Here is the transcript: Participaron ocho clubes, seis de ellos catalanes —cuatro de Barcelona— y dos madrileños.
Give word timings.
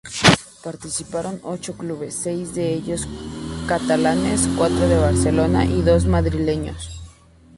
Participaron 0.63 1.39
ocho 1.43 1.77
clubes, 1.77 2.15
seis 2.15 2.55
de 2.55 2.73
ellos 2.73 3.07
catalanes 3.67 4.49
—cuatro 4.57 4.89
de 4.89 4.97
Barcelona— 4.97 5.65
y 5.65 5.83
dos 5.83 6.07
madrileños. 6.07 7.03